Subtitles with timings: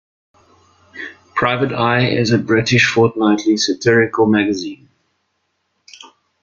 [1.35, 4.89] Private Eye is a British fortnightly satirical magazine.